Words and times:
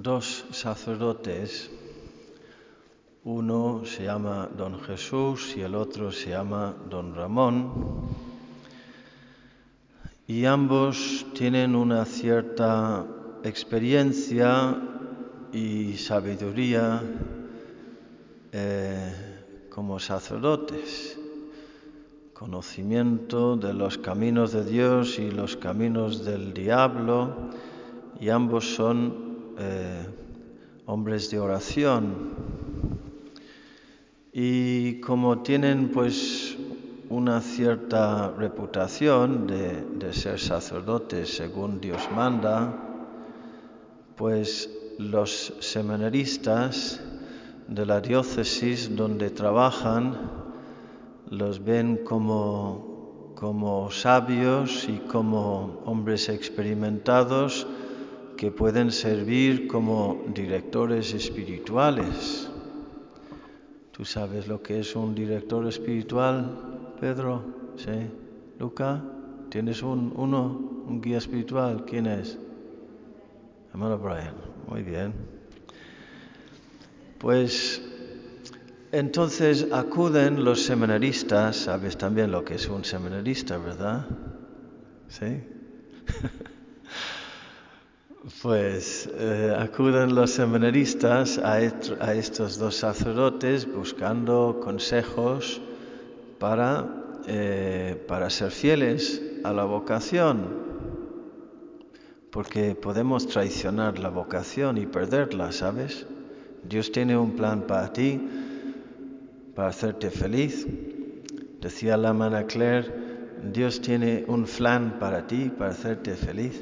dos 0.00 0.46
sacerdotes, 0.52 1.70
uno 3.24 3.82
se 3.84 4.04
llama 4.04 4.48
don 4.56 4.80
Jesús 4.80 5.54
y 5.56 5.60
el 5.60 5.74
otro 5.74 6.10
se 6.10 6.30
llama 6.30 6.74
don 6.88 7.14
Ramón, 7.14 8.08
y 10.26 10.46
ambos 10.46 11.26
tienen 11.34 11.74
una 11.74 12.06
cierta 12.06 13.04
experiencia 13.42 14.76
y 15.52 15.94
sabiduría 15.98 17.02
eh, 18.52 19.66
como 19.68 19.98
sacerdotes, 19.98 21.18
conocimiento 22.32 23.56
de 23.56 23.74
los 23.74 23.98
caminos 23.98 24.52
de 24.52 24.64
Dios 24.64 25.18
y 25.18 25.30
los 25.30 25.56
caminos 25.56 26.24
del 26.24 26.54
diablo, 26.54 27.50
y 28.18 28.30
ambos 28.30 28.74
son 28.74 29.21
eh, 29.58 30.06
hombres 30.86 31.30
de 31.30 31.38
oración. 31.38 32.30
Y 34.32 35.00
como 35.00 35.42
tienen 35.42 35.90
pues 35.90 36.56
una 37.10 37.40
cierta 37.40 38.30
reputación 38.30 39.46
de, 39.46 39.84
de 39.98 40.12
ser 40.12 40.38
sacerdotes 40.38 41.36
según 41.36 41.80
Dios 41.80 42.08
manda, 42.14 42.74
pues 44.16 44.70
los 44.98 45.54
seminaristas 45.60 47.00
de 47.68 47.86
la 47.86 48.00
diócesis 48.00 48.94
donde 48.94 49.30
trabajan 49.30 50.16
los 51.30 51.64
ven 51.64 52.00
como, 52.04 53.32
como 53.34 53.90
sabios 53.90 54.86
y 54.88 54.98
como 54.98 55.80
hombres 55.86 56.28
experimentados 56.28 57.66
que 58.42 58.50
pueden 58.50 58.90
servir 58.90 59.68
como 59.68 60.24
directores 60.34 61.14
espirituales. 61.14 62.50
¿Tú 63.92 64.04
sabes 64.04 64.48
lo 64.48 64.60
que 64.60 64.80
es 64.80 64.96
un 64.96 65.14
director 65.14 65.64
espiritual, 65.68 66.50
Pedro? 67.00 67.44
¿Sí? 67.76 68.10
¿Luca? 68.58 69.00
¿Tienes 69.48 69.80
un, 69.84 70.12
uno, 70.16 70.82
un 70.88 71.00
guía 71.00 71.18
espiritual? 71.18 71.84
¿Quién 71.84 72.08
es? 72.08 72.36
Hermano 73.70 73.96
Brian. 73.96 74.34
Muy 74.66 74.82
bien. 74.82 75.12
Pues 77.20 77.80
entonces 78.90 79.68
acuden 79.70 80.42
los 80.42 80.64
seminaristas, 80.64 81.54
sabes 81.58 81.96
también 81.96 82.32
lo 82.32 82.44
que 82.44 82.56
es 82.56 82.68
un 82.68 82.84
seminarista, 82.84 83.56
¿verdad? 83.56 84.04
¿Sí? 85.06 85.44
Pues 88.40 89.10
eh, 89.18 89.52
acuden 89.58 90.14
los 90.14 90.30
seminaristas 90.30 91.38
a, 91.38 91.60
estos 91.60 92.56
dos 92.56 92.76
sacerdotes 92.76 93.66
buscando 93.66 94.60
consejos 94.62 95.60
para, 96.38 96.86
eh, 97.26 98.00
para 98.06 98.30
ser 98.30 98.52
fieles 98.52 99.20
a 99.42 99.52
la 99.52 99.64
vocación, 99.64 100.38
porque 102.30 102.76
podemos 102.76 103.26
traicionar 103.26 103.98
la 103.98 104.10
vocación 104.10 104.78
y 104.78 104.86
perderla, 104.86 105.50
¿sabes? 105.50 106.06
Dios 106.62 106.92
tiene 106.92 107.16
un 107.16 107.32
plan 107.32 107.62
para 107.66 107.92
ti, 107.92 108.20
para 109.56 109.70
hacerte 109.70 110.10
feliz. 110.10 110.64
Decía 111.60 111.96
la 111.96 112.10
hermana 112.10 112.46
Claire, 112.46 112.88
Dios 113.52 113.80
tiene 113.80 114.24
un 114.28 114.44
plan 114.44 114.98
para 115.00 115.26
ti, 115.26 115.50
para 115.58 115.72
hacerte 115.72 116.14
feliz. 116.14 116.60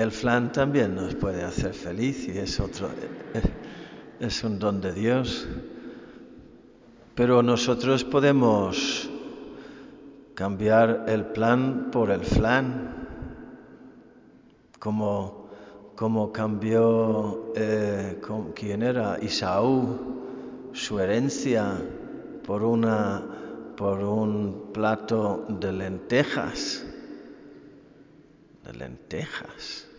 El 0.00 0.12
flan 0.12 0.50
también 0.50 0.94
nos 0.94 1.14
puede 1.14 1.42
hacer 1.42 1.74
feliz 1.74 2.26
y 2.26 2.38
es 2.38 2.58
otro, 2.58 2.88
es 4.18 4.42
un 4.42 4.58
don 4.58 4.80
de 4.80 4.94
Dios. 4.94 5.46
Pero 7.14 7.42
nosotros 7.42 8.02
podemos 8.02 9.10
cambiar 10.34 11.04
el 11.06 11.26
plan 11.26 11.90
por 11.92 12.10
el 12.10 12.22
flan, 12.22 13.08
como, 14.78 15.50
como 15.96 16.32
cambió, 16.32 17.52
eh, 17.54 18.22
¿quién 18.54 18.82
era? 18.82 19.18
Isaú, 19.20 19.98
su 20.72 20.98
herencia 20.98 21.74
por, 22.46 22.62
una, 22.62 23.22
por 23.76 23.98
un 23.98 24.70
plato 24.72 25.44
de 25.46 25.72
lentejas. 25.72 26.86
De 28.64 28.72
lentejas. 28.72 29.89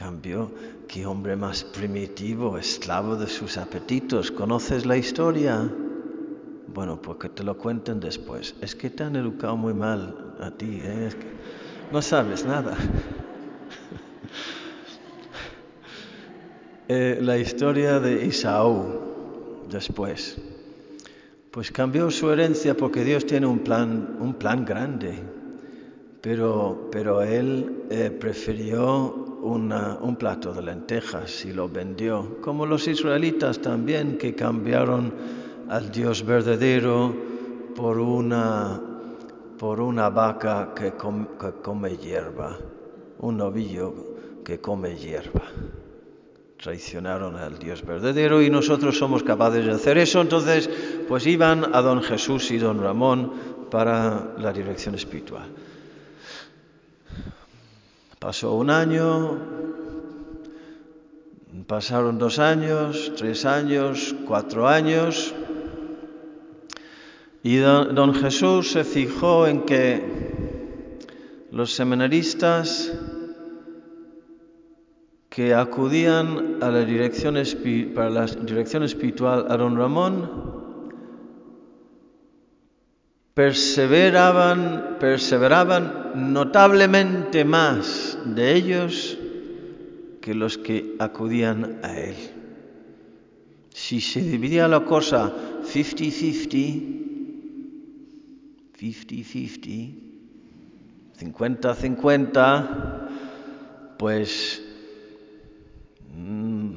Cambió, 0.00 0.50
qué 0.88 1.04
hombre 1.04 1.36
más 1.36 1.62
primitivo, 1.62 2.56
esclavo 2.56 3.16
de 3.16 3.26
sus 3.26 3.58
apetitos. 3.58 4.30
¿Conoces 4.30 4.86
la 4.86 4.96
historia? 4.96 5.70
Bueno, 6.68 7.02
pues 7.02 7.18
que 7.18 7.28
te 7.28 7.44
lo 7.44 7.58
cuenten 7.58 8.00
después. 8.00 8.54
Es 8.62 8.74
que 8.74 8.88
te 8.88 9.04
han 9.04 9.16
educado 9.16 9.58
muy 9.58 9.74
mal 9.74 10.36
a 10.40 10.50
ti, 10.52 10.80
¿eh? 10.82 11.10
no 11.92 12.00
sabes 12.00 12.46
nada. 12.46 12.78
eh, 16.88 17.18
la 17.20 17.36
historia 17.36 18.00
de 18.00 18.24
Isaú 18.24 18.86
después. 19.70 20.38
Pues 21.50 21.70
cambió 21.70 22.10
su 22.10 22.30
herencia 22.30 22.74
porque 22.74 23.04
Dios 23.04 23.26
tiene 23.26 23.46
un 23.46 23.58
plan, 23.58 24.16
un 24.18 24.32
plan 24.32 24.64
grande, 24.64 25.12
pero, 26.22 26.88
pero 26.90 27.20
él 27.20 27.84
eh, 27.90 28.10
prefirió 28.10 29.19
un 29.42 30.16
plato 30.18 30.52
de 30.52 30.62
lentejas 30.62 31.44
y 31.44 31.52
lo 31.52 31.68
vendió, 31.68 32.40
como 32.40 32.66
los 32.66 32.86
israelitas 32.88 33.60
también 33.60 34.18
que 34.18 34.34
cambiaron 34.34 35.12
al 35.68 35.90
Dios 35.90 36.24
verdadero 36.24 37.14
por 37.74 37.98
una, 37.98 38.80
por 39.58 39.80
una 39.80 40.10
vaca 40.10 40.74
que 40.74 40.92
come 40.92 41.96
hierba, 41.96 42.58
un 43.20 43.36
novillo 43.36 43.94
que 44.44 44.60
come 44.60 44.96
hierba. 44.96 45.42
Traicionaron 46.58 47.36
al 47.36 47.58
Dios 47.58 47.84
verdadero 47.86 48.42
y 48.42 48.50
nosotros 48.50 48.98
somos 48.98 49.22
capaces 49.22 49.64
de 49.64 49.72
hacer 49.72 49.96
eso. 49.96 50.20
Entonces, 50.20 50.68
pues 51.08 51.26
iban 51.26 51.74
a 51.74 51.80
don 51.80 52.02
Jesús 52.02 52.50
y 52.50 52.58
don 52.58 52.82
Ramón 52.82 53.32
para 53.70 54.34
la 54.36 54.52
dirección 54.52 54.94
espiritual. 54.94 55.48
Pasó 58.20 58.52
un 58.52 58.68
año, 58.68 59.38
pasaron 61.66 62.18
dos 62.18 62.38
años, 62.38 63.12
tres 63.16 63.46
años, 63.46 64.14
cuatro 64.26 64.68
años, 64.68 65.34
y 67.42 67.56
don, 67.56 68.14
Jesús 68.14 68.72
se 68.72 68.84
fijó 68.84 69.46
en 69.46 69.62
que 69.62 70.98
los 71.50 71.72
seminaristas 71.72 72.92
que 75.30 75.54
acudían 75.54 76.58
a 76.60 76.68
la 76.70 76.84
dirección 76.84 77.36
para 77.94 78.10
la 78.10 78.26
dirección 78.26 78.82
espiritual 78.82 79.46
a 79.48 79.56
don 79.56 79.78
Ramón 79.78 80.60
perseveraban, 83.32 84.98
perseveraban 85.00 86.32
notablemente 86.34 87.46
más 87.46 88.09
de 88.24 88.54
ellos 88.54 89.18
que 90.20 90.34
los 90.34 90.58
que 90.58 90.96
acudían 90.98 91.80
a 91.82 91.98
él. 91.98 92.16
Si 93.70 94.00
se 94.00 94.20
dividía 94.20 94.68
la 94.68 94.84
cosa 94.84 95.32
50-50, 95.64 97.00
50-50, 98.78 100.10
50-50, 101.18 103.08
pues 103.98 104.62
mmm, 106.14 106.70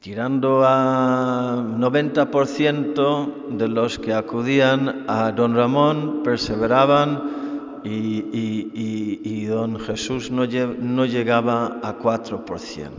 tirando 0.00 0.64
a 0.64 1.56
90% 1.56 3.48
de 3.56 3.68
los 3.68 3.98
que 3.98 4.12
acudían 4.12 5.04
a 5.08 5.30
don 5.32 5.54
Ramón 5.54 6.22
perseveraban 6.24 7.41
y, 7.84 9.20
y, 9.24 9.44
don 9.46 9.78
Jesús 9.78 10.30
no, 10.30 10.46
no, 10.46 11.06
llegaba 11.06 11.80
a 11.82 11.98
4%, 11.98 12.90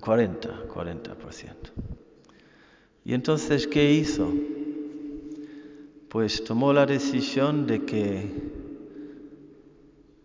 40, 0.00 0.68
40%. 0.68 1.54
Y 3.04 3.14
entonces, 3.14 3.66
¿qué 3.66 3.92
hizo? 3.92 4.32
Pues 6.08 6.44
tomó 6.44 6.72
la 6.72 6.86
decisión 6.86 7.66
de 7.66 7.84
que 7.84 8.30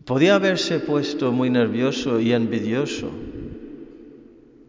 podía 0.06 0.36
haberse 0.36 0.80
puesto 0.80 1.32
muy 1.32 1.50
nervioso 1.50 2.20
y 2.20 2.32
envidioso 2.34 3.10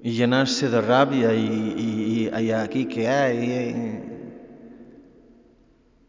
y 0.03 0.13
llenarse 0.13 0.69
de 0.69 0.81
rabia 0.81 1.35
y, 1.35 2.31
y, 2.33 2.45
y 2.45 2.51
aquí 2.53 2.87
que 2.87 3.09
hay. 3.09 3.96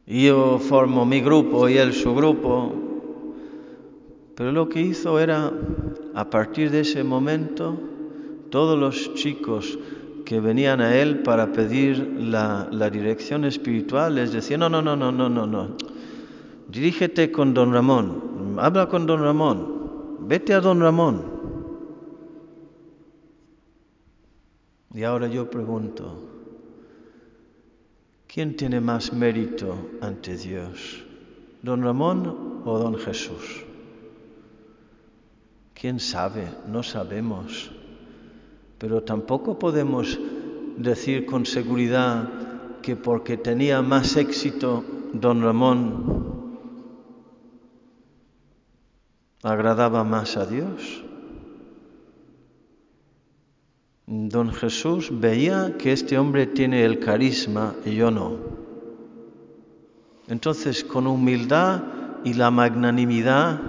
Yo 0.07 0.57
formo 0.57 1.05
mi 1.05 1.19
grupo 1.19 1.67
y 1.67 1.77
él 1.77 1.93
su 1.93 2.15
grupo. 2.15 2.73
Pero 4.35 4.53
lo 4.53 4.69
que 4.69 4.79
hizo 4.79 5.19
era, 5.19 5.51
a 6.15 6.29
partir 6.29 6.71
de 6.71 6.81
ese 6.81 7.03
momento, 7.03 7.77
todos 8.49 8.79
los 8.79 9.13
chicos 9.15 9.77
que 10.23 10.39
venían 10.39 10.79
a 10.79 10.95
él 10.95 11.23
para 11.23 11.51
pedir 11.51 12.15
la, 12.19 12.69
la 12.71 12.89
dirección 12.89 13.43
espiritual 13.43 14.15
les 14.15 14.31
decían, 14.31 14.61
no, 14.61 14.69
no, 14.69 14.81
no, 14.81 14.95
no, 14.95 15.11
no, 15.11 15.27
no, 15.27 15.45
no. 15.45 15.75
Dirígete 16.69 17.31
con 17.31 17.53
don 17.53 17.73
Ramón, 17.73 18.55
habla 18.59 18.87
con 18.87 19.05
don 19.05 19.21
Ramón, 19.21 20.17
vete 20.21 20.53
a 20.53 20.61
don 20.61 20.79
Ramón. 20.79 21.23
Y 24.93 25.03
ahora 25.03 25.27
yo 25.27 25.49
pregunto, 25.49 26.36
¿quién 28.37 28.55
tiene 28.55 28.79
más 28.79 29.13
mérito 29.13 29.97
ante 29.99 30.37
Dios? 30.37 31.03
¿Don 31.63 31.81
Ramón 31.81 32.61
o 32.65 32.77
don 32.77 32.95
Jesús? 32.95 33.65
¿Quién 35.73 35.99
sabe? 35.99 36.47
No 36.67 36.83
sabemos. 36.83 37.71
Pero 38.77 39.01
tampoco 39.01 39.57
podemos 39.57 40.19
decir 40.77 41.25
con 41.25 41.47
seguridad 41.47 42.29
que 42.83 42.95
porque 42.95 43.37
tenía 43.37 43.81
más 43.81 44.15
éxito 44.17 44.85
don 45.13 45.41
Ramón 45.41 46.59
agradaba 49.41 50.03
más 50.03 50.37
a 50.37 50.45
Dios. 50.45 51.06
Don 54.09 54.53
Jesús 54.53 55.09
veía 55.11 55.75
que 55.77 55.91
este 55.91 56.17
hombre 56.17 56.47
tiene 56.47 56.85
el 56.85 56.99
carisma 56.99 57.75
y 57.85 57.95
yo 57.95 58.09
no. 58.09 58.37
Entonces, 60.29 60.85
con 60.85 61.07
humildad 61.07 61.83
y 62.23 62.33
la 62.33 62.49
magnanimidad, 62.49 63.59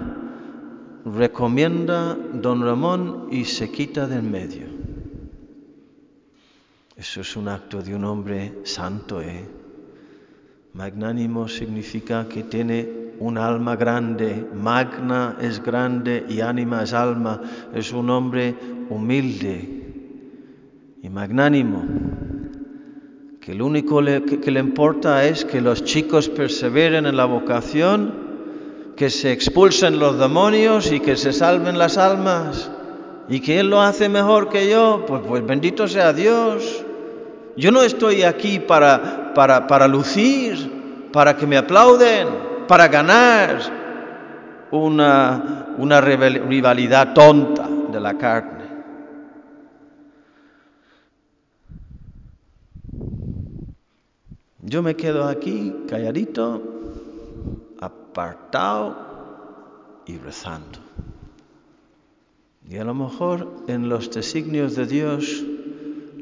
recomienda 1.03 2.15
don 2.15 2.63
Ramón 2.63 3.27
y 3.31 3.43
se 3.43 3.69
quita 3.69 4.07
del 4.07 4.23
medio. 4.23 4.67
Eso 6.95 7.19
es 7.19 7.35
un 7.35 7.49
acto 7.49 7.81
de 7.81 7.93
un 7.95 8.05
hombre 8.05 8.59
santo, 8.63 9.21
¿eh? 9.21 9.45
Magnánimo 10.71 11.49
significa 11.49 12.29
que 12.29 12.43
tiene 12.43 12.87
un 13.19 13.37
alma 13.37 13.75
grande, 13.75 14.47
magna 14.53 15.35
es 15.41 15.61
grande 15.61 16.25
y 16.29 16.39
ánima 16.39 16.83
es 16.83 16.93
alma, 16.93 17.41
es 17.73 17.91
un 17.91 18.09
hombre 18.09 18.55
humilde 18.89 19.78
y 21.01 21.09
magnánimo, 21.09 21.83
que 23.39 23.53
lo 23.53 23.65
único 23.65 24.03
que, 24.03 24.39
que 24.39 24.51
le 24.51 24.59
importa 24.59 25.25
es 25.25 25.45
que 25.45 25.61
los 25.61 25.83
chicos 25.83 26.29
perseveren 26.29 27.05
en 27.05 27.15
la 27.15 27.25
vocación, 27.25 28.93
que 28.95 29.09
se 29.09 29.31
expulsen 29.31 29.97
los 29.97 30.19
demonios 30.19 30.91
y 30.91 30.99
que 30.99 31.15
se 31.15 31.31
salven 31.31 31.77
las 31.77 31.97
almas, 31.97 32.69
y 33.29 33.39
que 33.39 33.59
Él 33.59 33.69
lo 33.69 33.81
hace 33.81 34.09
mejor 34.09 34.49
que 34.49 34.69
yo, 34.69 35.05
pues, 35.07 35.21
pues 35.25 35.45
bendito 35.45 35.87
sea 35.87 36.11
Dios. 36.13 36.83
Yo 37.55 37.71
no 37.71 37.81
estoy 37.83 38.23
aquí 38.23 38.59
para, 38.59 39.33
para, 39.33 39.67
para 39.67 39.87
lucir, 39.87 41.07
para 41.13 41.37
que 41.37 41.45
me 41.45 41.57
aplauden, 41.57 42.27
para 42.67 42.87
ganar 42.87 43.59
una, 44.71 45.67
una 45.77 46.01
rivalidad 46.01 47.13
tonta 47.13 47.67
de 47.91 47.99
la 47.99 48.17
carne. 48.17 48.58
Yo 54.61 54.83
me 54.83 54.95
quedo 54.95 55.25
aquí 55.25 55.73
calladito, 55.87 56.61
apartado 57.79 58.97
y 60.05 60.17
rezando. 60.17 60.79
Y 62.69 62.77
a 62.77 62.83
lo 62.83 62.93
mejor 62.93 63.47
en 63.67 63.87
los 63.87 64.11
designios 64.11 64.75
de 64.75 64.85
Dios, 64.85 65.43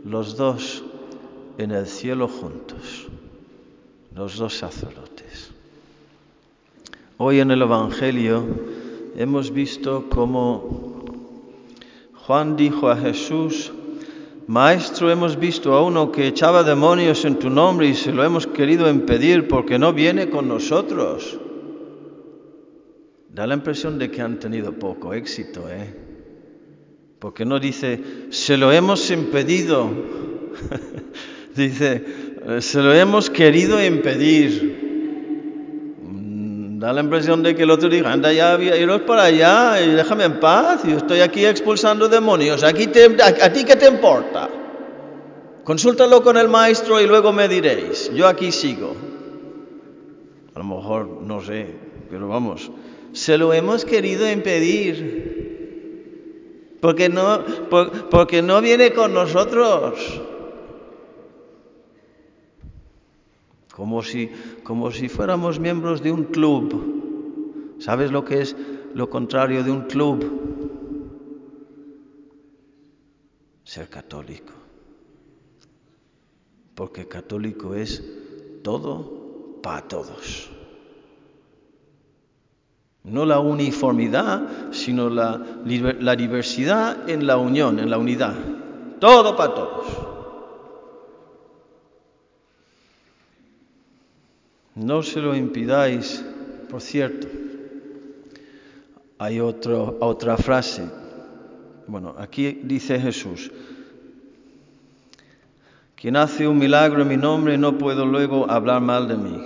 los 0.05 0.37
dos 0.37 0.83
en 1.57 1.71
el 1.71 1.87
cielo 1.87 2.27
juntos, 2.27 3.07
los 4.13 4.37
dos 4.37 4.55
sacerdotes. 4.55 5.51
Hoy 7.17 7.39
en 7.39 7.49
el 7.49 7.63
Evangelio 7.63 8.45
hemos 9.15 9.51
visto 9.51 10.05
cómo 10.09 11.03
Juan 12.13 12.55
dijo 12.55 12.89
a 12.89 12.95
Jesús, 12.95 13.71
Maestro, 14.47 15.11
hemos 15.11 15.37
visto 15.37 15.73
a 15.73 15.83
uno 15.83 16.09
que 16.09 16.25
echaba 16.25 16.63
demonios 16.63 17.25
en 17.25 17.37
tu 17.37 17.49
nombre 17.49 17.87
y 17.87 17.93
se 17.93 18.13
lo 18.13 18.23
hemos 18.23 18.47
querido 18.47 18.89
impedir 18.89 19.49
porque 19.49 19.77
no 19.77 19.91
viene 19.91 20.29
con 20.29 20.47
nosotros. 20.47 21.37
Da 23.29 23.45
la 23.45 23.55
impresión 23.55 23.99
de 23.99 24.09
que 24.09 24.21
han 24.21 24.39
tenido 24.39 24.71
poco 24.71 25.13
éxito, 25.13 25.69
¿eh? 25.69 25.93
Porque 27.19 27.43
no 27.43 27.59
dice, 27.59 28.01
se 28.29 28.55
lo 28.55 28.71
hemos 28.71 29.11
impedido. 29.11 29.89
dice, 31.55 32.05
se 32.59 32.81
lo 32.81 32.93
hemos 32.93 33.29
querido 33.29 33.85
impedir. 33.85 34.86
Da 36.77 36.93
la 36.93 37.01
impresión 37.01 37.41
de 37.41 37.55
que 37.55 37.63
el 37.63 37.71
otro 37.71 37.89
diga, 37.89 38.13
anda 38.13 38.31
ya, 38.31 38.55
iros 38.59 39.01
para 39.01 39.23
allá 39.23 39.81
y 39.81 39.93
déjame 39.93 40.25
en 40.25 40.39
paz. 40.39 40.83
Yo 40.83 40.97
estoy 40.97 41.21
aquí 41.21 41.43
expulsando 41.43 42.07
demonios. 42.07 42.63
Aquí 42.63 42.85
te, 42.85 43.05
a, 43.19 43.45
¿A 43.45 43.51
ti 43.51 43.65
qué 43.65 43.75
te 43.75 43.87
importa? 43.87 44.47
Consúltalo 45.63 46.21
con 46.21 46.37
el 46.37 46.47
maestro 46.47 47.01
y 47.01 47.07
luego 47.07 47.33
me 47.33 47.47
diréis. 47.47 48.11
Yo 48.13 48.27
aquí 48.27 48.51
sigo. 48.51 48.95
A 50.53 50.59
lo 50.59 50.65
mejor, 50.65 51.07
no 51.23 51.41
sé, 51.41 51.65
pero 52.11 52.27
vamos, 52.27 52.69
se 53.11 53.39
lo 53.39 53.53
hemos 53.53 53.83
querido 53.83 54.29
impedir. 54.31 55.47
Porque 56.79 57.09
no, 57.09 57.43
por, 57.71 58.07
porque 58.09 58.43
no 58.43 58.61
viene 58.61 58.93
con 58.93 59.15
nosotros. 59.15 60.21
Como 63.77 64.01
si, 64.01 64.31
como 64.63 64.89
si 64.89 65.07
fuéramos 65.07 65.59
miembros 65.59 66.01
de 66.01 66.11
un 66.11 66.23
club. 66.23 67.75
¿Sabes 67.77 68.11
lo 68.11 68.25
que 68.25 68.41
es 68.41 68.55
lo 68.95 69.07
contrario 69.07 69.63
de 69.63 69.69
un 69.69 69.81
club? 69.81 70.17
Ser 73.63 73.87
católico. 73.87 74.51
Porque 76.73 77.07
católico 77.07 77.75
es 77.75 78.03
todo 78.63 79.59
para 79.61 79.87
todos. 79.87 80.49
No 83.03 83.27
la 83.27 83.39
uniformidad, 83.39 84.71
sino 84.71 85.07
la, 85.07 85.39
la 85.99 86.15
diversidad 86.15 87.07
en 87.07 87.27
la 87.27 87.37
unión, 87.37 87.77
en 87.77 87.91
la 87.91 87.99
unidad. 87.99 88.33
Todo 88.99 89.35
para 89.35 89.53
todos. 89.53 90.06
No 94.77 95.01
se 95.01 95.19
lo 95.19 95.35
impidáis, 95.35 96.23
por 96.69 96.81
cierto. 96.81 97.27
Hay 99.17 99.39
otra 99.39 100.37
frase. 100.37 100.87
Bueno, 101.87 102.13
aquí 102.15 102.59
dice 102.63 102.99
Jesús, 102.99 103.51
quien 105.95 106.15
hace 106.15 106.47
un 106.47 106.59
milagro 106.59 107.01
en 107.01 107.07
mi 107.07 107.17
nombre 107.17 107.57
no 107.57 107.75
puedo 107.79 108.05
luego 108.05 108.49
hablar 108.51 108.81
mal 108.81 109.07
de 109.07 109.17
mí. 109.17 109.43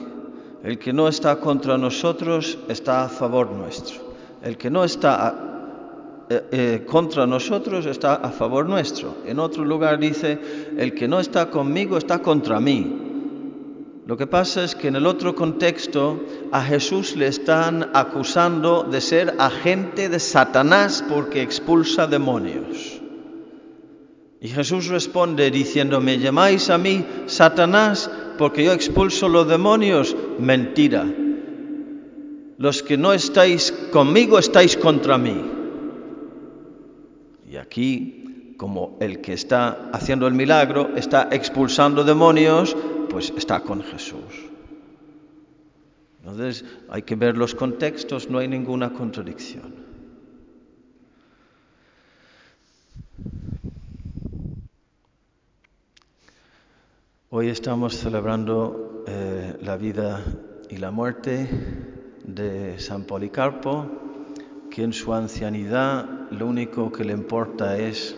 El 0.66 0.78
que 0.78 0.92
no 0.92 1.08
está 1.08 1.38
contra 1.38 1.78
nosotros 1.78 2.58
está 2.68 3.06
a 3.06 3.10
favor 3.10 3.52
nuestro. 3.52 4.02
El 4.44 4.58
que 4.58 4.70
no 4.70 4.84
está 4.84 6.28
eh, 6.30 6.44
eh, 6.52 6.86
contra 6.86 7.26
nosotros 7.26 7.86
está 7.86 8.16
a 8.16 8.32
favor 8.32 8.68
nuestro. 8.68 9.16
En 9.26 9.40
otro 9.40 9.64
lugar 9.64 9.98
dice, 9.98 10.38
el 10.78 10.94
que 10.94 11.08
no 11.08 11.22
está 11.22 11.50
conmigo 11.50 11.98
está 11.98 12.20
contra 12.20 12.60
mí. 12.60 13.11
Lo 14.05 14.17
que 14.17 14.25
pasa 14.25 14.63
es 14.63 14.75
que 14.75 14.88
en 14.88 14.96
el 14.96 15.05
otro 15.05 15.36
contexto 15.36 16.20
a 16.51 16.63
Jesús 16.63 17.15
le 17.15 17.27
están 17.27 17.91
acusando 17.93 18.84
de 18.84 19.00
ser 19.00 19.36
agente 19.38 20.10
de 20.10 20.20
Satanás 20.20 21.03
porque 21.08 21.41
expulsa 21.43 22.08
demonios. 22.08 23.00
Y 24.41 24.48
Jesús 24.48 24.88
responde 24.88 25.51
diciendo, 25.51 26.01
¿me 26.01 26.17
llamáis 26.17 26.72
a 26.72 26.79
mí 26.79 27.05
Satanás 27.27 28.10
porque 28.39 28.63
yo 28.63 28.74
expulso 28.74 29.29
los 29.29 29.48
demonios? 29.48 30.15
Mentira. 30.39 31.05
Los 32.58 32.81
que 32.81 32.98
no 32.98 33.13
estáis 33.13 33.72
conmigo 33.91 34.39
estáis 34.39 34.77
contra 34.77 35.20
mí. 35.20 35.46
Y 37.51 37.58
aquí, 37.58 38.55
como 38.58 38.98
el 39.00 39.22
que 39.22 39.34
está 39.34 39.89
haciendo 39.93 40.25
el 40.25 40.34
milagro 40.34 40.89
está 40.96 41.29
expulsando 41.31 42.03
demonios, 42.03 42.75
pues 43.12 43.34
está 43.36 43.60
con 43.60 43.84
Jesús. 43.84 44.50
Entonces 46.20 46.63
hay 46.89 47.01
que 47.01 47.15
ver 47.15 47.38
los 47.38 47.53
contextos, 47.53 48.30
no 48.30 48.38
hay 48.38 48.48
ninguna 48.48 48.94
contradicción. 48.94 49.74
Hoy 57.30 57.50
estamos 57.50 57.96
celebrando 57.98 59.03
eh, 59.08 59.58
la 59.62 59.77
vida 59.77 60.24
y 60.70 60.77
la 60.77 60.91
muerte 60.91 61.50
de 62.24 62.80
San 62.80 63.03
Policarpo, 63.03 63.89
que 64.70 64.84
en 64.84 64.94
su 64.94 65.13
ancianidad 65.13 66.30
lo 66.32 66.48
único 66.48 66.91
que 66.91 67.03
le 67.03 67.13
importa 67.13 67.77
es 67.77 68.15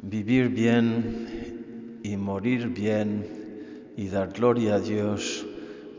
vivir 0.00 0.48
bien 0.48 1.37
morir 2.28 2.68
bien 2.68 3.94
y 3.96 4.08
dar 4.08 4.28
gloria 4.34 4.74
a 4.74 4.80
Dios, 4.80 5.46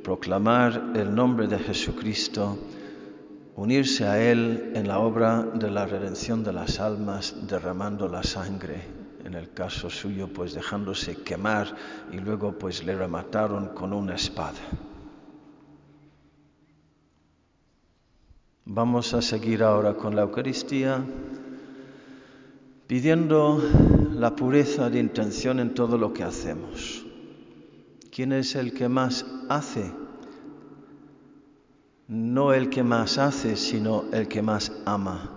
proclamar 0.04 0.92
el 0.94 1.16
nombre 1.16 1.48
de 1.48 1.58
Jesucristo, 1.58 2.56
unirse 3.56 4.06
a 4.06 4.22
Él 4.22 4.74
en 4.76 4.88
la 4.88 5.00
obra 5.00 5.42
de 5.42 5.72
la 5.72 5.88
redención 5.88 6.44
de 6.44 6.54
las 6.54 6.80
almas, 6.80 7.48
derramando 7.48 8.08
la 8.08 8.22
sangre, 8.22 8.80
en 9.26 9.34
el 9.34 9.52
caso 9.56 9.90
suyo 9.90 10.28
pues 10.32 10.54
dejándose 10.54 11.16
quemar 11.16 11.76
y 12.12 12.20
luego 12.20 12.52
pues 12.52 12.84
le 12.84 12.96
remataron 12.96 13.70
con 13.70 13.92
una 13.92 14.14
espada. 14.14 14.62
Vamos 18.66 19.16
a 19.16 19.24
seguir 19.24 19.64
ahora 19.64 19.96
con 19.96 20.16
la 20.16 20.22
Eucaristía 20.22 21.04
pidiendo 22.86 23.64
la 24.20 24.36
pureza 24.36 24.90
de 24.90 25.00
intención 25.00 25.62
en 25.62 25.74
todo 25.74 25.98
lo 25.98 26.12
que 26.14 26.24
hacemos. 26.24 27.06
¿Quién 28.12 28.34
es 28.34 28.54
el 28.56 28.74
que 28.74 28.90
más 28.90 29.26
hace? 29.48 29.90
No 32.10 32.52
el 32.52 32.70
que 32.70 32.84
más 32.84 33.18
hace, 33.18 33.56
sino 33.56 34.04
el 34.12 34.28
que 34.28 34.42
más 34.42 34.74
ama, 34.86 35.32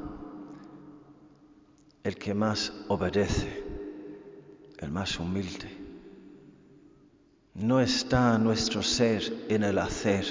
el 2.03 2.17
que 2.17 2.35
más 2.35 2.73
obedece, 2.89 3.63
el 4.79 4.91
más 4.91 5.21
humilde. 5.21 5.71
No 7.55 7.81
está 7.81 8.37
nuestro 8.37 8.83
ser 8.83 9.23
en 9.49 9.63
el 9.63 9.79
hacer, 9.79 10.25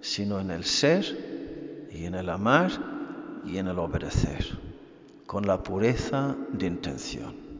sino 0.00 0.40
en 0.40 0.50
el 0.50 0.64
ser 0.64 1.86
y 1.92 2.06
en 2.06 2.16
el 2.16 2.28
amar 2.28 2.72
y 3.46 3.58
en 3.58 3.68
el 3.68 3.78
obedecer, 3.78 4.58
con 5.28 5.46
la 5.46 5.62
pureza 5.62 6.34
de 6.50 6.66
intención. 6.66 7.51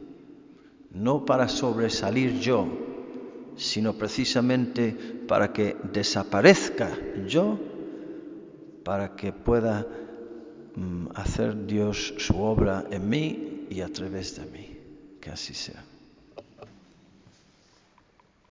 No 0.93 1.25
para 1.25 1.47
sobresalir 1.47 2.39
yo, 2.39 2.67
sino 3.55 3.93
precisamente 3.93 4.91
para 5.27 5.51
que 5.51 5.75
desaparezca 5.91 6.89
yo, 7.27 7.59
para 8.83 9.15
que 9.15 9.31
pueda 9.31 9.87
mm, 10.75 11.07
hacer 11.15 11.65
Dios 11.65 12.13
su 12.17 12.41
obra 12.41 12.85
en 12.91 13.09
mí 13.09 13.67
y 13.69 13.81
a 13.81 13.87
través 13.91 14.35
de 14.35 14.45
mí. 14.51 14.77
Que 15.19 15.31
así 15.31 15.53
sea. 15.53 15.92